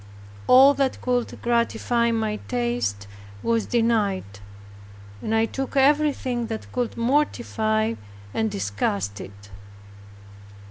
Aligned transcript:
All 0.47 0.73
that 0.73 0.99
could 0.99 1.39
gratify 1.43 2.09
my 2.09 2.37
taste 2.47 3.05
was 3.43 3.67
denied 3.67 4.23
and 5.21 5.35
I 5.35 5.45
took 5.45 5.77
everything 5.77 6.47
that 6.47 6.71
could 6.71 6.97
mortify 6.97 7.93
and 8.33 8.49
disgust 8.49 9.21
it. 9.21 9.51